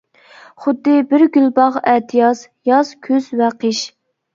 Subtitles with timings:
[0.63, 3.89] خۇددى بىر گۈلباغ ئەتىياز، ياز، كۈز ۋە قىش.